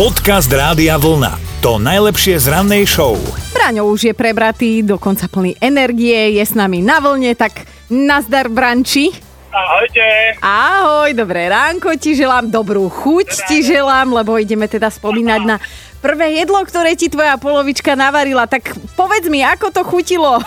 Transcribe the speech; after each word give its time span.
Podcast 0.00 0.48
Rádia 0.48 0.96
Vlna. 0.96 1.60
To 1.60 1.76
najlepšie 1.76 2.40
z 2.40 2.48
rannej 2.48 2.88
show. 2.88 3.20
Braňo 3.52 3.84
už 3.84 4.08
je 4.08 4.14
prebratý, 4.16 4.80
dokonca 4.80 5.28
plný 5.28 5.60
energie, 5.60 6.40
je 6.40 6.40
s 6.40 6.56
nami 6.56 6.80
na 6.80 7.04
vlne, 7.04 7.36
tak 7.36 7.68
nazdar 7.92 8.48
Branči. 8.48 9.12
Ahojte. 9.52 10.40
Ahoj, 10.40 11.12
dobré 11.12 11.52
ránko 11.52 11.92
ti 12.00 12.16
želám, 12.16 12.48
dobrú 12.48 12.88
chuť 12.88 13.44
ti 13.44 13.60
želám, 13.60 14.16
lebo 14.16 14.40
ideme 14.40 14.64
teda 14.72 14.88
spomínať 14.88 15.40
na 15.44 15.60
prvé 16.00 16.32
jedlo, 16.40 16.64
ktoré 16.64 16.96
ti 16.96 17.12
tvoja 17.12 17.36
polovička 17.36 17.92
navarila. 17.92 18.48
Tak 18.48 18.72
povedz 18.96 19.28
mi, 19.28 19.44
ako 19.44 19.68
to 19.68 19.84
chutilo? 19.84 20.40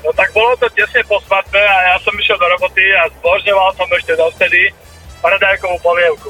No 0.00 0.08
tak 0.16 0.32
bolo 0.32 0.56
to 0.56 0.64
tesne 0.72 1.04
po 1.04 1.20
svadbe 1.28 1.60
a 1.60 1.76
ja 1.92 1.96
som 2.00 2.16
išiel 2.16 2.40
do 2.40 2.48
roboty 2.56 2.80
a 2.96 3.12
zbožňoval 3.20 3.68
som 3.76 3.84
ešte 4.00 4.16
dovtedy 4.16 4.72
paradajkovú 5.24 5.80
polievku. 5.80 6.28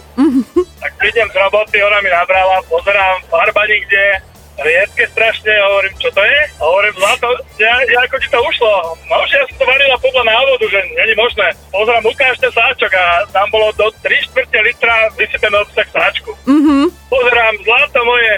tak 0.78 0.92
prídem 1.02 1.26
z 1.26 1.36
roboty, 1.42 1.82
ona 1.82 1.98
mi 1.98 2.10
nabrala, 2.14 2.62
pozerám, 2.70 3.18
farba 3.26 3.66
nikde, 3.66 4.22
riedke 4.62 5.10
strašne, 5.10 5.50
hovorím, 5.50 5.94
čo 5.98 6.14
to 6.14 6.22
je? 6.22 6.40
Hovorím, 6.62 6.94
zlato, 7.02 7.26
ja, 7.58 7.74
ja, 7.90 7.98
ako 8.06 8.16
ti 8.22 8.28
to 8.30 8.38
ušlo? 8.38 8.94
No, 9.10 9.16
že 9.26 9.42
ja 9.42 9.44
som 9.50 9.56
to 9.58 9.64
varila 9.66 9.96
podľa 9.98 10.24
návodu, 10.30 10.64
že 10.70 10.78
není 10.94 11.14
možné. 11.18 11.50
Pozerám, 11.74 12.06
ukážte 12.06 12.46
sáčok 12.54 12.92
a 12.94 13.26
tam 13.34 13.50
bolo 13.50 13.74
do 13.74 13.90
3 13.98 14.26
čtvrte 14.30 14.58
litra 14.62 15.10
vysypený 15.18 15.58
obsah 15.58 15.88
sáčku. 15.90 16.30
Mhm. 16.46 16.94
Pozerám, 17.10 17.54
zlato 17.66 17.98
moje, 18.06 18.32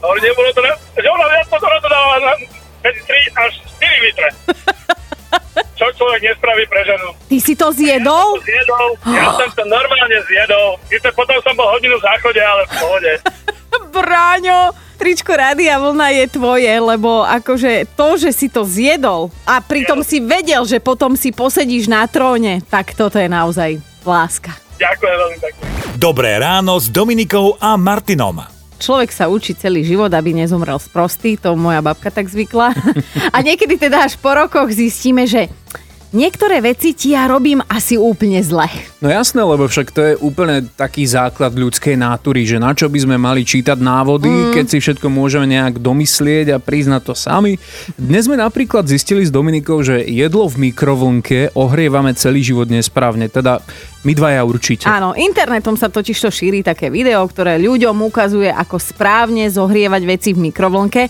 hovorím, 0.00 0.24
nebolo 0.24 0.48
to, 0.56 0.60
na, 0.64 0.72
že 0.96 1.08
ona 1.08 1.26
viac 1.28 1.46
pozor 1.52 1.72
to 1.84 1.88
dávala 1.92 2.16
na, 2.24 2.32
medzi 2.80 3.00
3 3.04 3.44
až 3.44 3.52
4 3.76 4.04
litre. 4.08 4.28
Čo 5.78 5.86
človek 5.94 6.20
nespraví 6.26 6.66
pre 6.66 6.82
ženu? 6.82 7.14
Ty 7.30 7.38
si 7.38 7.54
to 7.54 7.70
zjedol? 7.70 8.34
Zjedol, 8.42 8.90
ja 9.14 9.30
som 9.30 9.46
to 9.54 9.62
normálne 9.62 10.18
zjedol. 10.26 10.74
Sice 10.90 11.14
potom 11.14 11.38
som 11.38 11.54
bol 11.54 11.70
hodinu 11.70 11.94
v 11.94 12.02
záchode, 12.02 12.42
ale 12.42 12.66
v 12.66 12.72
pohode. 12.82 13.12
Bráňo, 13.94 14.74
tričko 14.98 15.38
Rádia 15.38 15.78
Vlna 15.78 16.10
je 16.18 16.24
tvoje, 16.34 16.74
lebo 16.82 17.22
akože 17.22 17.94
to, 17.94 18.18
že 18.18 18.34
si 18.34 18.50
to 18.50 18.66
zjedol 18.66 19.30
a 19.46 19.62
pritom 19.62 20.02
si 20.02 20.18
vedel, 20.18 20.66
že 20.66 20.82
potom 20.82 21.14
si 21.14 21.30
posedíš 21.30 21.86
na 21.86 22.02
tróne, 22.10 22.58
tak 22.66 22.98
toto 22.98 23.22
je 23.22 23.30
naozaj 23.30 23.78
láska. 24.02 24.50
Ďakujem 24.82 25.14
veľmi 25.14 25.38
pekne. 25.38 25.62
Dobré 25.94 26.38
ráno 26.42 26.78
s 26.78 26.90
Dominikou 26.90 27.54
a 27.58 27.78
Martinom. 27.78 28.57
Človek 28.78 29.10
sa 29.10 29.26
učí 29.26 29.58
celý 29.58 29.82
život, 29.82 30.10
aby 30.14 30.30
nezomrel 30.30 30.78
z 30.78 30.88
prostý, 30.88 31.34
to 31.34 31.58
moja 31.58 31.82
babka 31.82 32.14
tak 32.14 32.30
zvykla. 32.30 32.72
A 33.34 33.38
niekedy 33.42 33.74
teda 33.74 34.06
až 34.06 34.14
po 34.18 34.30
rokoch 34.32 34.70
zistíme, 34.70 35.26
že 35.26 35.50
niektoré 36.12 36.64
veci 36.64 36.96
ti 36.96 37.12
ja 37.12 37.28
robím 37.28 37.60
asi 37.68 38.00
úplne 38.00 38.40
zle. 38.40 38.64
No 39.04 39.12
jasné, 39.12 39.44
lebo 39.44 39.68
však 39.68 39.88
to 39.92 40.00
je 40.00 40.14
úplne 40.18 40.64
taký 40.74 41.04
základ 41.04 41.52
ľudskej 41.52 42.00
nátury, 42.00 42.48
že 42.48 42.56
na 42.56 42.72
čo 42.72 42.88
by 42.88 42.98
sme 43.02 43.16
mali 43.20 43.44
čítať 43.44 43.76
návody, 43.76 44.30
mm. 44.30 44.52
keď 44.56 44.66
si 44.66 44.78
všetko 44.80 45.06
môžeme 45.12 45.44
nejak 45.44 45.78
domyslieť 45.78 46.56
a 46.56 46.62
priznať 46.62 47.02
to 47.04 47.14
sami. 47.14 47.60
Dnes 48.00 48.24
sme 48.24 48.40
napríklad 48.40 48.88
zistili 48.88 49.26
s 49.26 49.34
Dominikou, 49.34 49.84
že 49.84 50.00
jedlo 50.06 50.48
v 50.48 50.70
mikrovlnke 50.70 51.52
ohrievame 51.52 52.16
celý 52.16 52.40
život 52.40 52.72
nesprávne, 52.72 53.28
teda 53.28 53.60
my 54.06 54.12
dvaja 54.14 54.42
určite. 54.46 54.84
Áno, 54.86 55.10
internetom 55.18 55.74
sa 55.74 55.90
totiž 55.90 56.14
to 56.22 56.30
šíri 56.30 56.62
také 56.62 56.86
video, 56.86 57.26
ktoré 57.26 57.58
ľuďom 57.58 57.98
ukazuje, 58.06 58.46
ako 58.46 58.78
správne 58.78 59.50
zohrievať 59.50 60.02
veci 60.06 60.30
v 60.34 60.50
mikrovlnke. 60.50 61.02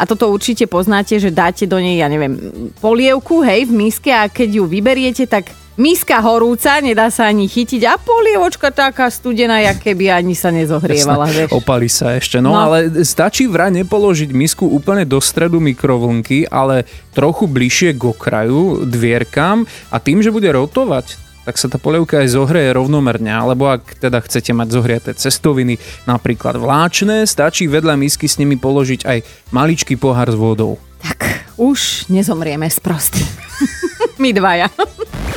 A 0.00 0.02
toto 0.08 0.32
určite 0.32 0.64
poznáte, 0.64 1.20
že 1.20 1.28
dáte 1.28 1.68
do 1.68 1.76
nej, 1.76 2.00
ja 2.00 2.08
neviem, 2.08 2.40
polievku, 2.80 3.44
hej, 3.44 3.68
v 3.68 3.72
miske 3.76 4.08
a 4.08 4.32
keď 4.32 4.62
ju 4.62 4.64
vyberiete, 4.64 5.28
tak 5.28 5.52
miska 5.80 6.20
horúca, 6.20 6.76
nedá 6.84 7.08
sa 7.08 7.28
ani 7.28 7.48
chytiť 7.48 7.82
a 7.88 7.96
polievočka 7.96 8.68
taká 8.68 9.08
studená, 9.08 9.64
jak 9.64 9.80
keby 9.80 10.12
ani 10.12 10.36
sa 10.36 10.52
nezohrievala. 10.52 11.24
Vieš. 11.28 11.56
Opali 11.56 11.88
sa 11.88 12.20
ešte. 12.20 12.40
No. 12.44 12.52
no 12.52 12.60
ale 12.68 13.04
stačí 13.04 13.48
vraj 13.48 13.72
nepoložiť 13.72 14.28
misku 14.32 14.68
úplne 14.68 15.08
do 15.08 15.16
stredu 15.24 15.56
mikrovlnky, 15.56 16.48
ale 16.52 16.84
trochu 17.16 17.48
bližšie 17.48 17.96
k 17.96 18.02
okraju, 18.12 18.84
dvierkam 18.84 19.64
a 19.88 19.96
tým, 19.96 20.20
že 20.20 20.28
bude 20.28 20.52
rotovať, 20.52 21.29
tak 21.50 21.58
sa 21.58 21.66
tá 21.66 21.82
polievka 21.82 22.22
aj 22.22 22.38
zohreje 22.38 22.70
rovnomerne. 22.70 23.26
Alebo 23.26 23.66
ak 23.66 23.98
teda 23.98 24.22
chcete 24.22 24.54
mať 24.54 24.70
zohriaté 24.70 25.10
cestoviny, 25.18 25.82
napríklad 26.06 26.54
vláčne, 26.54 27.26
stačí 27.26 27.66
vedľa 27.66 27.98
misky 27.98 28.30
s 28.30 28.38
nimi 28.38 28.54
položiť 28.54 29.02
aj 29.02 29.18
maličký 29.50 29.98
pohár 29.98 30.30
s 30.30 30.38
vodou. 30.38 30.78
Tak 31.02 31.50
už 31.58 32.06
nezomrieme 32.06 32.70
z 32.70 32.78
prostý. 32.78 33.26
My 34.22 34.30
dvaja. 34.30 34.70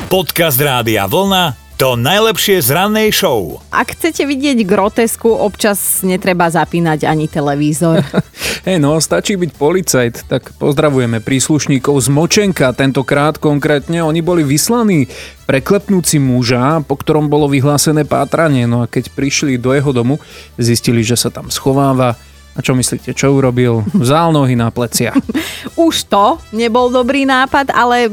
Podcast 0.06 0.62
Rádia 0.62 1.10
Vlna. 1.10 1.63
To 1.84 2.00
najlepšie 2.00 2.64
z 2.64 2.80
rannej 2.80 3.12
show. 3.12 3.60
Ak 3.68 3.92
chcete 3.92 4.24
vidieť 4.24 4.64
grotesku, 4.64 5.28
občas 5.28 6.00
netreba 6.00 6.48
zapínať 6.48 7.04
ani 7.04 7.28
televízor. 7.28 8.00
Hej 8.72 8.80
no, 8.80 8.96
stačí 9.04 9.36
byť 9.36 9.52
policajt, 9.52 10.16
tak 10.32 10.56
pozdravujeme 10.56 11.20
príslušníkov 11.20 12.00
z 12.00 12.08
Močenka, 12.08 12.72
tentokrát 12.72 13.36
konkrétne 13.36 14.00
oni 14.00 14.24
boli 14.24 14.48
vyslaní 14.48 15.12
preklepnúť 15.44 16.08
si 16.08 16.24
muža, 16.24 16.80
po 16.88 16.96
ktorom 16.96 17.28
bolo 17.28 17.52
vyhlásené 17.52 18.08
pátranie, 18.08 18.64
no 18.64 18.80
a 18.80 18.88
keď 18.88 19.12
prišli 19.12 19.60
do 19.60 19.76
jeho 19.76 19.92
domu, 19.92 20.24
zistili, 20.56 21.04
že 21.04 21.20
sa 21.20 21.36
tam 21.36 21.52
schováva. 21.52 22.16
A 22.56 22.62
čo 22.64 22.78
myslíte, 22.80 23.12
čo 23.12 23.36
urobil? 23.36 23.84
Vzal 23.92 24.32
nohy 24.32 24.56
na 24.56 24.72
plecia. 24.72 25.12
Už 25.76 26.08
to 26.08 26.40
nebol 26.56 26.88
dobrý 26.88 27.28
nápad, 27.28 27.76
ale 27.76 28.08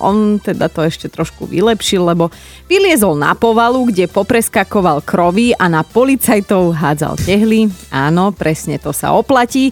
on 0.00 0.40
teda 0.40 0.72
to 0.72 0.82
ešte 0.82 1.12
trošku 1.12 1.44
vylepšil, 1.46 2.02
lebo 2.02 2.32
vyliezol 2.66 3.14
na 3.14 3.36
povalu, 3.36 3.92
kde 3.92 4.08
popreskakoval 4.08 5.04
krovy 5.04 5.52
a 5.54 5.68
na 5.68 5.84
policajtov 5.84 6.74
hádzal 6.74 7.20
tehly. 7.20 7.68
Áno, 7.92 8.32
presne 8.32 8.80
to 8.80 8.90
sa 8.96 9.12
oplatí. 9.12 9.70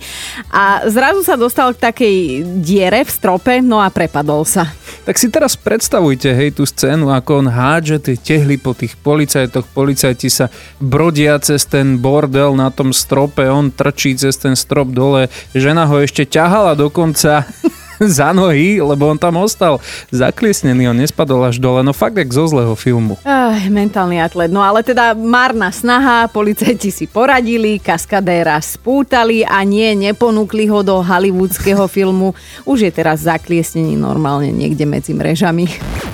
A 0.52 0.84
zrazu 0.86 1.24
sa 1.24 1.34
dostal 1.40 1.72
k 1.72 1.88
takej 1.90 2.16
diere 2.60 3.02
v 3.02 3.10
strope, 3.10 3.64
no 3.64 3.80
a 3.80 3.88
prepadol 3.88 4.44
sa. 4.44 4.68
Tak 5.08 5.16
si 5.16 5.32
teraz 5.32 5.56
predstavujte, 5.56 6.28
hej, 6.36 6.52
tú 6.52 6.68
scénu, 6.68 7.08
ako 7.08 7.40
on 7.40 7.48
hádže 7.48 7.96
tie 8.12 8.16
tehly 8.20 8.60
po 8.60 8.76
tých 8.76 8.92
policajtoch, 9.00 9.64
policajti 9.72 10.28
sa 10.28 10.52
brodia 10.76 11.40
cez 11.40 11.64
ten 11.64 11.96
bordel 11.96 12.52
na 12.52 12.68
tom 12.68 12.92
strope, 12.92 13.48
on 13.48 13.72
trčí 13.72 14.12
cez 14.12 14.36
ten 14.36 14.52
strop 14.52 14.92
dole, 14.92 15.32
žena 15.56 15.88
ho 15.88 15.96
ešte 16.02 16.28
ťahala 16.28 16.76
dokonca 16.76 17.48
za 18.18 18.30
nohy, 18.32 18.78
lebo 18.78 19.10
on 19.10 19.18
tam 19.18 19.42
ostal 19.42 19.82
zakliesnený, 20.14 20.90
on 20.90 20.98
nespadol 20.98 21.42
až 21.44 21.58
dole, 21.58 21.82
no 21.82 21.90
fakt 21.90 22.16
jak 22.16 22.30
zo 22.30 22.46
zlého 22.46 22.74
filmu. 22.78 23.18
Ach, 23.26 23.58
mentálny 23.66 24.22
atlet. 24.22 24.50
No 24.50 24.62
ale 24.62 24.86
teda 24.86 25.12
márna 25.18 25.74
snaha, 25.74 26.30
policajti 26.30 26.90
si 26.94 27.04
poradili, 27.10 27.82
kaskadéra 27.82 28.60
spútali 28.62 29.42
a 29.42 29.62
nie, 29.66 29.94
neponúkli 29.98 30.70
ho 30.70 30.86
do 30.86 31.02
hollywoodského 31.02 31.84
filmu. 31.90 32.32
Už 32.62 32.86
je 32.86 32.92
teraz 32.94 33.26
zakliesnený 33.26 33.98
normálne 33.98 34.54
niekde 34.54 34.86
medzi 34.86 35.12
mrežami. 35.12 35.66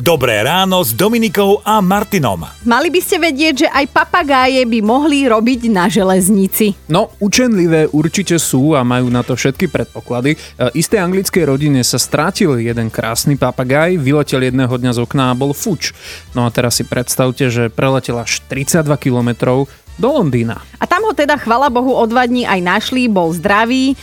Dobré 0.02 0.42
ráno 0.42 0.82
s 0.82 0.90
Dominikou 0.90 1.62
a 1.62 1.78
Martinom. 1.78 2.42
Mali 2.66 2.90
by 2.90 2.98
ste 2.98 3.22
vedieť, 3.22 3.54
že 3.62 3.68
aj 3.70 3.94
papagáje 3.94 4.66
by 4.66 4.82
mohli 4.82 5.22
robiť 5.30 5.70
na 5.70 5.86
železnici. 5.86 6.74
No, 6.90 7.14
učenlivé 7.22 7.86
určite 7.94 8.34
sú 8.42 8.74
a 8.74 8.82
majú 8.82 9.06
na 9.06 9.22
to 9.22 9.38
všetky 9.38 9.70
predpoklady. 9.70 10.34
E, 10.34 10.38
Istej 10.74 10.98
anglickej 10.98 11.46
rodine 11.46 11.86
sa 11.86 12.02
strátil 12.02 12.58
jeden 12.58 12.90
krásny 12.90 13.38
papagaj, 13.38 13.94
vyletel 13.94 14.42
jedného 14.42 14.74
dňa 14.74 14.98
z 14.98 14.98
okna 14.98 15.30
a 15.30 15.38
bol 15.38 15.54
fuč. 15.54 15.94
No 16.34 16.42
a 16.42 16.50
teraz 16.50 16.82
si 16.82 16.82
predstavte, 16.82 17.46
že 17.46 17.70
preletel 17.70 18.18
až 18.18 18.42
32 18.50 18.98
kilometrov 18.98 19.70
do 19.94 20.08
Londýna. 20.10 20.58
A 20.82 20.90
tam 20.90 21.06
ho 21.06 21.14
teda, 21.14 21.38
chvala 21.38 21.70
Bohu, 21.70 21.94
o 21.94 22.04
dva 22.10 22.26
dní 22.26 22.42
aj 22.42 22.60
našli, 22.66 23.06
bol 23.06 23.30
zdravý, 23.30 23.94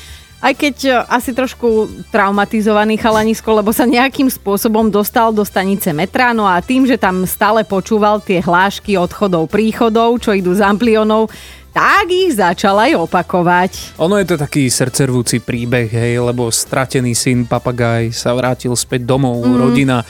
aj 0.41 0.53
keď 0.57 0.75
e, 0.83 0.91
asi 1.05 1.31
trošku 1.31 1.87
traumatizovaný 2.09 2.97
chalanisko, 2.97 3.61
lebo 3.61 3.69
sa 3.69 3.85
nejakým 3.85 4.27
spôsobom 4.27 4.89
dostal 4.89 5.29
do 5.29 5.45
stanice 5.45 5.93
metra, 5.93 6.33
no 6.33 6.49
a 6.49 6.57
tým, 6.59 6.89
že 6.89 6.97
tam 6.97 7.23
stále 7.29 7.61
počúval 7.61 8.19
tie 8.19 8.41
hlášky 8.41 8.97
odchodov, 8.97 9.53
príchodov, 9.53 10.17
čo 10.17 10.33
idú 10.33 10.57
z 10.57 10.65
amplionov, 10.65 11.29
tak 11.71 12.11
ich 12.11 12.35
začal 12.35 12.75
aj 12.75 12.99
opakovať. 12.99 13.95
Ono 14.03 14.19
je 14.19 14.27
to 14.27 14.35
taký 14.35 14.67
srdcervúci 14.67 15.39
príbeh, 15.39 15.87
hej, 15.87 16.19
lebo 16.19 16.51
stratený 16.51 17.15
syn 17.15 17.47
papagaj 17.47 18.11
sa 18.11 18.35
vrátil 18.35 18.75
späť 18.75 19.07
domov. 19.07 19.39
Mm. 19.39 19.55
Rodina 19.55 19.97
e, 20.03 20.05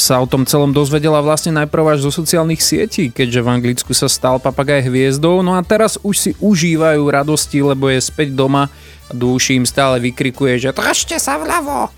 sa 0.00 0.16
o 0.24 0.26
tom 0.26 0.48
celom 0.48 0.72
dozvedela 0.72 1.20
vlastne 1.20 1.52
najprv 1.60 1.98
až 1.98 2.08
zo 2.08 2.12
sociálnych 2.24 2.64
sietí, 2.64 3.12
keďže 3.12 3.44
v 3.44 3.52
Anglicku 3.52 3.92
sa 3.92 4.08
stal 4.08 4.40
papagaj 4.40 4.88
hviezdou. 4.88 5.44
No 5.44 5.52
a 5.52 5.60
teraz 5.60 6.00
už 6.00 6.16
si 6.16 6.30
užívajú 6.40 7.04
radosti, 7.04 7.60
lebo 7.60 7.92
je 7.92 8.00
späť 8.00 8.32
doma 8.32 8.72
duši 9.12 9.60
im 9.60 9.66
stále 9.68 10.00
vykrikuje, 10.00 10.56
že 10.56 10.70
držte 10.72 11.20
sa 11.20 11.36
vľavo. 11.36 11.92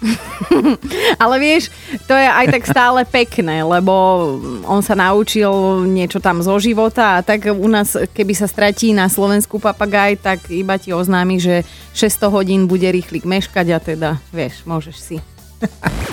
Ale 1.22 1.36
vieš, 1.38 1.70
to 2.10 2.14
je 2.16 2.26
aj 2.26 2.46
tak 2.50 2.64
stále 2.66 3.06
pekné, 3.06 3.62
lebo 3.62 3.92
on 4.66 4.82
sa 4.82 4.98
naučil 4.98 5.86
niečo 5.86 6.18
tam 6.18 6.42
zo 6.42 6.58
života 6.58 7.20
a 7.20 7.22
tak 7.22 7.46
u 7.52 7.68
nás, 7.70 7.94
keby 7.94 8.34
sa 8.34 8.50
stratí 8.50 8.90
na 8.90 9.06
Slovensku 9.06 9.62
papagaj, 9.62 10.18
tak 10.18 10.38
iba 10.50 10.74
ti 10.80 10.90
oznámi, 10.90 11.38
že 11.38 11.62
600 11.94 12.34
hodín 12.34 12.60
bude 12.66 12.88
rýchlik 12.90 13.22
meškať 13.22 13.66
a 13.70 13.78
teda, 13.78 14.10
vieš, 14.34 14.66
môžeš 14.66 14.96
si. 14.98 15.16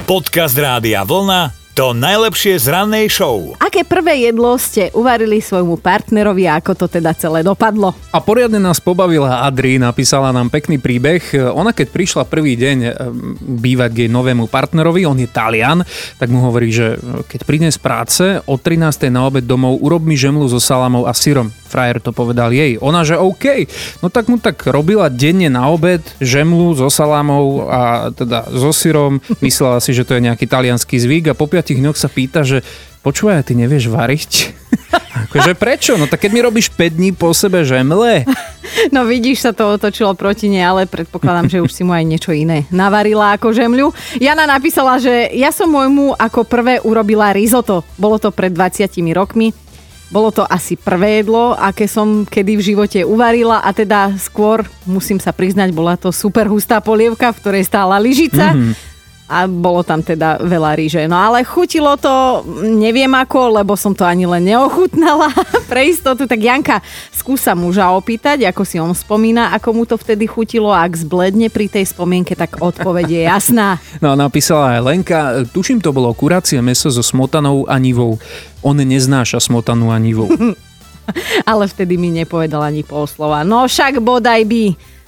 Podcast 0.09 0.55
Rádia 0.55 1.03
Vlna. 1.03 1.62
To 1.73 1.89
najlepšie 1.89 2.61
z 2.61 2.69
rannej 2.69 3.09
show. 3.09 3.57
Aké 3.57 3.81
prvé 3.81 4.29
jedlo 4.29 4.53
ste 4.61 4.93
uvarili 4.93 5.41
svojmu 5.41 5.81
partnerovi 5.81 6.45
a 6.45 6.61
ako 6.61 6.77
to 6.77 6.85
teda 6.85 7.17
celé 7.17 7.41
dopadlo? 7.41 7.97
A 8.13 8.21
poriadne 8.21 8.61
nás 8.61 8.77
pobavila 8.77 9.41
Adri, 9.41 9.81
napísala 9.81 10.29
nám 10.29 10.53
pekný 10.53 10.77
príbeh. 10.77 11.33
Ona 11.33 11.73
keď 11.73 11.89
prišla 11.89 12.29
prvý 12.29 12.53
deň 12.61 12.77
bývať 13.57 13.89
k 13.89 13.99
jej 14.05 14.11
novému 14.13 14.53
partnerovi, 14.53 15.09
on 15.09 15.17
je 15.17 15.25
Talian, 15.25 15.81
tak 16.21 16.29
mu 16.29 16.45
hovorí, 16.45 16.69
že 16.69 17.01
keď 17.25 17.41
príde 17.41 17.69
z 17.73 17.81
práce 17.81 18.37
o 18.45 18.53
13. 18.53 19.09
na 19.09 19.25
obed 19.25 19.41
domov, 19.41 19.81
urob 19.81 20.05
mi 20.05 20.13
žemlu 20.13 20.45
so 20.45 20.61
salamou 20.61 21.09
a 21.09 21.13
syrom. 21.17 21.49
Frajer 21.73 21.97
to 21.97 22.13
povedal 22.13 22.53
jej. 22.53 22.77
Ona, 22.77 23.01
že 23.01 23.17
OK. 23.17 23.65
No 24.05 24.13
tak 24.13 24.29
mu 24.29 24.37
tak 24.37 24.61
robila 24.69 25.09
denne 25.09 25.49
na 25.49 25.73
obed 25.73 26.05
žemlu 26.21 26.77
so 26.77 26.93
salamou 26.93 27.65
a 27.65 28.13
teda 28.13 28.45
so 28.53 28.69
syrom. 28.69 29.17
Myslela 29.41 29.81
si, 29.81 29.97
že 29.97 30.05
to 30.05 30.13
je 30.13 30.29
nejaký 30.29 30.45
talianský 30.45 31.01
zvyk 31.01 31.33
a 31.33 31.37
po 31.37 31.49
piatich 31.49 31.81
dňoch 31.81 31.97
sa 31.97 32.13
pýta, 32.13 32.45
že 32.45 32.61
počúvaj, 33.01 33.49
ty 33.49 33.57
nevieš 33.57 33.89
variť? 33.89 34.31
akože 35.33 35.57
prečo? 35.57 35.97
No 35.97 36.05
tak 36.05 36.21
keď 36.21 36.31
mi 36.31 36.45
robíš 36.45 36.69
5 36.69 36.93
dní 36.93 37.09
po 37.17 37.33
sebe 37.33 37.65
žemle. 37.65 38.29
No 38.89 39.05
vidíš, 39.05 39.45
sa 39.45 39.51
to 39.53 39.77
otočilo 39.77 40.13
proti 40.17 40.49
nej, 40.49 40.65
ale 40.65 40.89
predpokladám, 40.89 41.49
že 41.49 41.61
už 41.61 41.71
si 41.71 41.81
mu 41.85 41.93
aj 41.93 42.05
niečo 42.05 42.31
iné 42.33 42.65
navarila 42.73 43.37
ako 43.37 43.53
žemľu. 43.53 43.93
Jana 44.17 44.49
napísala, 44.49 44.97
že 44.97 45.29
ja 45.33 45.53
som 45.53 45.69
môjmu 45.69 46.17
ako 46.17 46.45
prvé 46.45 46.81
urobila 46.81 47.33
risotto. 47.33 47.85
Bolo 47.97 48.17
to 48.17 48.33
pred 48.33 48.49
20 48.49 48.89
rokmi. 49.13 49.53
Bolo 50.13 50.29
to 50.29 50.45
asi 50.45 50.77
prvé 50.77 51.25
jedlo, 51.25 51.57
aké 51.57 51.89
som 51.89 52.21
kedy 52.21 52.61
v 52.61 52.65
živote 52.69 52.99
uvarila 53.01 53.65
a 53.65 53.73
teda 53.73 54.13
skôr, 54.21 54.61
musím 54.85 55.17
sa 55.17 55.33
priznať, 55.33 55.73
bola 55.73 55.97
to 55.97 56.13
super 56.13 56.45
hustá 56.45 56.77
polievka, 56.85 57.33
v 57.33 57.39
ktorej 57.41 57.63
stála 57.65 57.97
lyžica. 57.97 58.53
Mm-hmm 58.53 58.92
a 59.33 59.49
bolo 59.49 59.81
tam 59.81 60.05
teda 60.05 60.37
veľa 60.37 60.77
ríže. 60.77 61.01
No 61.09 61.17
ale 61.17 61.41
chutilo 61.41 61.97
to, 61.97 62.45
neviem 62.61 63.09
ako, 63.09 63.57
lebo 63.57 63.73
som 63.73 63.97
to 63.97 64.05
ani 64.05 64.29
len 64.29 64.45
neochutnala 64.45 65.33
pre 65.71 65.89
istotu. 65.89 66.29
Tak 66.29 66.37
Janka, 66.37 66.77
skúsa 67.09 67.57
muža 67.57 67.89
opýtať, 67.89 68.45
ako 68.45 68.61
si 68.61 68.77
on 68.77 68.93
spomína, 68.93 69.51
ako 69.57 69.69
mu 69.73 69.83
to 69.89 69.97
vtedy 69.97 70.29
chutilo 70.29 70.69
a 70.69 70.85
ak 70.85 70.93
zbledne 70.93 71.49
pri 71.49 71.65
tej 71.65 71.89
spomienke, 71.89 72.37
tak 72.37 72.61
odpoveď 72.61 73.07
je 73.09 73.21
jasná. 73.25 73.67
No 74.03 74.19
napísala 74.19 74.75
aj 74.75 74.81
Lenka, 74.83 75.19
tuším 75.55 75.79
to 75.79 75.95
bolo 75.95 76.11
kuracie 76.11 76.59
meso 76.59 76.91
so 76.91 76.99
smotanou 76.99 77.63
a 77.71 77.79
nivou. 77.79 78.19
On 78.59 78.75
neznáša 78.75 79.39
smotanu 79.39 79.95
a 79.95 79.97
nivou. 79.97 80.27
ale 81.51 81.63
vtedy 81.67 81.95
mi 81.95 82.11
nepovedal 82.11 82.63
ani 82.63 82.83
pol 82.83 83.07
slova. 83.07 83.43
No 83.43 83.63
však 83.67 83.99
bodaj 84.03 84.43
by. 84.47 84.63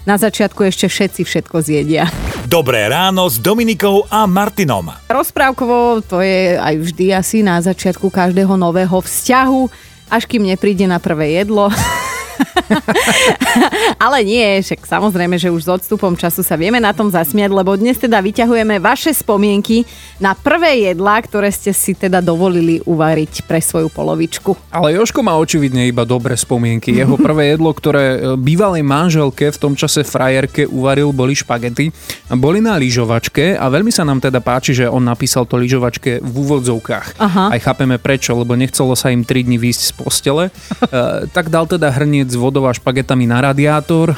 Na 0.05 0.21
začiatku 0.21 0.61
ešte 0.61 0.85
všetci 0.85 1.21
všetko 1.25 1.65
zjedia. 1.65 2.05
Dobré 2.55 2.87
ráno 2.87 3.27
s 3.27 3.35
Dominikou 3.35 4.07
a 4.07 4.23
Martinom. 4.23 4.87
Rozprávkovo 5.11 5.99
to 6.07 6.23
je 6.23 6.55
aj 6.55 6.87
vždy 6.87 7.11
asi 7.11 7.43
na 7.43 7.59
začiatku 7.59 8.07
každého 8.07 8.55
nového 8.55 8.95
vzťahu, 8.95 9.67
až 10.07 10.23
kým 10.23 10.47
nepríde 10.47 10.87
na 10.87 10.95
prvé 10.95 11.35
jedlo. 11.35 11.67
Ale 14.05 14.23
nie, 14.25 14.61
však 14.61 14.85
samozrejme, 14.85 15.35
že 15.39 15.53
už 15.53 15.65
s 15.65 15.69
odstupom 15.69 16.13
času 16.17 16.41
sa 16.41 16.59
vieme 16.59 16.81
na 16.81 16.91
tom 16.91 17.09
zasmiať, 17.09 17.51
lebo 17.51 17.75
dnes 17.77 17.97
teda 17.97 18.19
vyťahujeme 18.19 18.81
vaše 18.81 19.11
spomienky 19.15 19.87
na 20.19 20.35
prvé 20.35 20.91
jedlá, 20.91 21.19
ktoré 21.23 21.51
ste 21.51 21.71
si 21.71 21.95
teda 21.95 22.19
dovolili 22.19 22.79
uvariť 22.83 23.45
pre 23.47 23.59
svoju 23.59 23.91
polovičku. 23.91 24.55
Ale 24.71 24.95
Joško 24.95 25.21
má 25.23 25.35
očividne 25.39 25.87
iba 25.87 26.07
dobré 26.07 26.35
spomienky. 26.37 26.95
Jeho 26.95 27.15
prvé 27.27 27.55
jedlo, 27.55 27.71
ktoré 27.71 28.05
e, 28.15 28.17
bývalej 28.39 28.83
manželke 28.83 29.51
v 29.51 29.57
tom 29.57 29.73
čase 29.75 30.03
frajerke 30.03 30.67
uvaril, 30.67 31.11
boli 31.11 31.35
špagety. 31.35 31.91
Boli 32.35 32.59
na 32.59 32.75
lyžovačke 32.79 33.59
a 33.59 33.65
veľmi 33.69 33.91
sa 33.91 34.07
nám 34.07 34.23
teda 34.23 34.39
páči, 34.41 34.75
že 34.75 34.89
on 34.89 35.03
napísal 35.03 35.47
to 35.47 35.59
lyžovačke 35.59 36.23
v 36.23 36.33
úvodzovkách. 36.33 37.19
Aha. 37.19 37.45
Aj 37.53 37.59
chápeme 37.61 37.99
prečo, 38.01 38.35
lebo 38.35 38.57
nechcelo 38.57 38.95
sa 38.97 39.11
im 39.11 39.23
3 39.23 39.45
dní 39.45 39.57
výjsť 39.59 39.81
z 39.81 39.91
postele. 39.95 40.43
e, 40.49 41.29
tak 41.31 41.51
dal 41.51 41.67
teda 41.69 41.91
hrniec 42.25 42.33
s 42.33 42.41
vodou 42.41 42.65
a 42.65 42.73
špagetami 42.73 43.29
na 43.29 43.45
radiátor. 43.45 44.17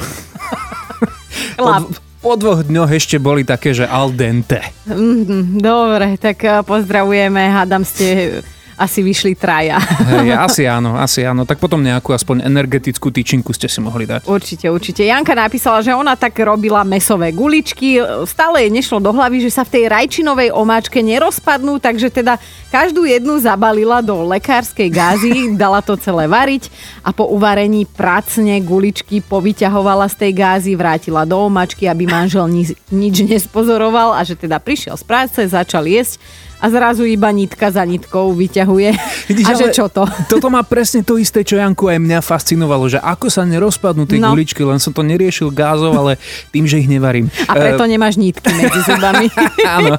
Po, 1.58 1.90
po 2.22 2.32
dvoch 2.38 2.62
dňoch 2.62 2.94
ešte 2.94 3.18
boli 3.18 3.42
také, 3.42 3.74
že 3.74 3.82
al 3.82 4.14
dente. 4.14 4.62
Mm, 4.86 5.58
dobre, 5.58 6.14
tak 6.14 6.46
eh, 6.46 6.62
pozdravujeme, 6.62 7.50
hádam 7.50 7.82
ste 7.82 8.38
asi 8.78 9.02
vyšli 9.02 9.34
traja. 9.34 9.82
Hej, 9.82 10.38
asi 10.38 10.62
áno, 10.62 10.94
asi 10.94 11.26
áno. 11.26 11.42
Tak 11.42 11.58
potom 11.58 11.82
nejakú 11.82 12.14
aspoň 12.14 12.46
energetickú 12.46 13.10
tyčinku 13.10 13.50
ste 13.50 13.66
si 13.66 13.82
mohli 13.82 14.06
dať. 14.06 14.30
Určite, 14.30 14.70
určite. 14.70 15.02
Janka 15.02 15.34
napísala, 15.34 15.82
že 15.82 15.90
ona 15.90 16.14
tak 16.14 16.38
robila 16.38 16.86
mesové 16.86 17.34
guličky. 17.34 17.98
Stále 18.22 18.64
jej 18.64 18.70
nešlo 18.70 19.02
do 19.02 19.10
hlavy, 19.10 19.42
že 19.42 19.50
sa 19.50 19.66
v 19.66 19.74
tej 19.74 19.84
rajčinovej 19.90 20.54
omáčke 20.54 21.02
nerozpadnú, 21.02 21.82
takže 21.82 22.14
teda 22.14 22.38
každú 22.70 23.02
jednu 23.02 23.42
zabalila 23.42 23.98
do 23.98 24.22
lekárskej 24.30 24.88
gázy, 24.94 25.30
dala 25.62 25.82
to 25.82 25.98
celé 25.98 26.30
variť 26.30 26.70
a 27.02 27.10
po 27.10 27.26
uvarení 27.26 27.82
pracne 27.82 28.62
guličky 28.62 29.18
povyťahovala 29.26 30.06
z 30.06 30.16
tej 30.22 30.32
gázy, 30.38 30.70
vrátila 30.78 31.26
do 31.26 31.50
omáčky, 31.50 31.90
aby 31.90 32.06
manžel 32.06 32.46
nič, 32.46 32.78
nič 32.94 33.26
nespozoroval 33.26 34.14
a 34.14 34.22
že 34.22 34.38
teda 34.38 34.62
prišiel 34.62 34.94
z 34.94 35.02
práce, 35.02 35.38
začal 35.50 35.82
jesť 35.90 36.22
a 36.58 36.66
zrazu 36.66 37.06
iba 37.06 37.30
nitka 37.30 37.70
za 37.70 37.86
nitkou 37.86 38.34
vyťahuje. 38.34 38.90
Vidíš, 39.30 39.46
a 39.46 39.52
že 39.54 39.66
čo 39.70 39.86
to? 39.86 40.02
Toto 40.26 40.50
má 40.50 40.66
presne 40.66 41.06
to 41.06 41.14
isté, 41.14 41.46
čo 41.46 41.54
Janku 41.54 41.86
aj 41.86 42.02
mňa 42.02 42.18
fascinovalo, 42.18 42.90
že 42.90 42.98
ako 42.98 43.30
sa 43.30 43.46
nerozpadnú 43.46 44.10
tie 44.10 44.18
no. 44.18 44.34
guličky, 44.34 44.66
len 44.66 44.82
som 44.82 44.90
to 44.90 45.06
neriešil 45.06 45.54
gázov, 45.54 45.94
ale 45.94 46.18
tým, 46.50 46.66
že 46.66 46.82
ich 46.82 46.90
nevarím. 46.90 47.30
A 47.46 47.54
preto 47.54 47.86
uh, 47.86 47.90
nemáš 47.90 48.18
nitky 48.18 48.50
medzi 48.58 48.80
zubami. 48.82 49.30
Áno. 49.78 49.94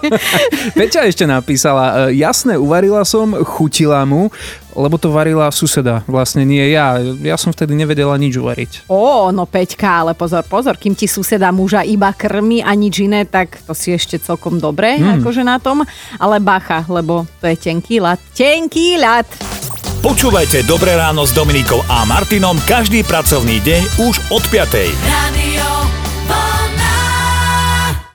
Peťa 0.76 1.08
ešte 1.08 1.24
napísala, 1.24 2.12
e, 2.12 2.20
jasné, 2.20 2.60
uvarila 2.60 3.08
som, 3.08 3.32
chutila 3.48 4.04
mu, 4.04 4.28
lebo 4.80 4.96
to 4.96 5.12
varila 5.12 5.52
suseda, 5.52 6.08
vlastne 6.08 6.48
nie 6.48 6.64
ja. 6.72 6.96
Ja 7.20 7.36
som 7.36 7.52
vtedy 7.52 7.76
nevedela 7.76 8.16
nič 8.16 8.40
uvariť. 8.40 8.88
Ó, 8.88 9.28
no 9.36 9.44
Peťka, 9.44 10.08
ale 10.08 10.16
pozor, 10.16 10.48
pozor, 10.48 10.80
kým 10.80 10.96
ti 10.96 11.06
suseda 11.06 11.52
muža 11.52 11.84
iba 11.84 12.16
krmi 12.16 12.64
a 12.64 12.72
nič 12.72 13.04
iné, 13.04 13.28
tak 13.28 13.60
to 13.68 13.76
si 13.76 13.92
ešte 13.92 14.16
celkom 14.24 14.58
dobre, 14.64 14.96
mm. 14.96 15.20
akože 15.20 15.44
na 15.44 15.60
tom. 15.60 15.84
Ale 16.16 16.40
bacha, 16.40 16.88
lebo 16.88 17.28
to 17.44 17.52
je 17.52 17.60
tenký 17.60 18.00
lat. 18.00 18.24
Tenký 18.32 18.96
lat! 18.96 19.28
Počúvajte 20.00 20.64
Dobré 20.64 20.96
ráno 20.96 21.28
s 21.28 21.36
Dominikou 21.36 21.84
a 21.92 22.08
Martinom 22.08 22.56
každý 22.64 23.04
pracovný 23.04 23.60
deň 23.60 24.08
už 24.08 24.16
od 24.32 24.44
5. 24.48 24.80
Radio. 25.12 25.49